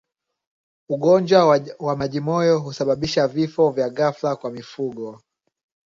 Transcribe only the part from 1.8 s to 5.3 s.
wa majimoyo husababisha vifo vya ghafla kwa mifugo